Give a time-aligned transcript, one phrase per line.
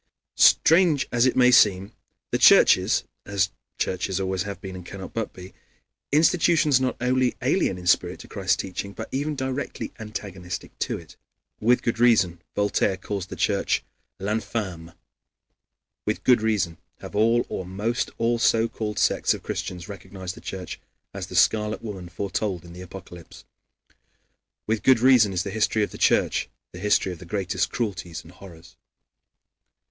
[0.37, 1.91] Strange as it may seem,
[2.31, 5.53] the churches as churches have always been, and cannot but be,
[6.11, 11.17] institutions not only alien in spirit to Christ's teaching, but even directly antagonistic to it.
[11.59, 13.83] With good reason Voltaire calls the Church
[14.19, 14.95] l'infâme;
[16.07, 20.41] with good reason have all or almost all so called sects of Christians recognized the
[20.41, 20.81] Church
[21.13, 23.45] as the scarlet woman foretold in the Apocalypse;
[24.65, 28.23] with good reason is the history of the Church the history of the greatest cruelties
[28.23, 28.75] and horrors.